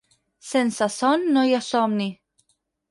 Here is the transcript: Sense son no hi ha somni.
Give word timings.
Sense 0.51 0.87
son 0.95 1.29
no 1.37 1.45
hi 1.51 1.55
ha 1.59 1.63
somni. 1.69 2.13